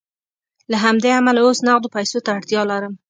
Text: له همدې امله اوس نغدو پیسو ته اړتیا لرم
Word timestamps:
له 0.71 0.77
همدې 0.85 1.09
امله 1.19 1.39
اوس 1.43 1.57
نغدو 1.67 1.93
پیسو 1.95 2.17
ته 2.25 2.29
اړتیا 2.37 2.61
لرم 2.71 2.93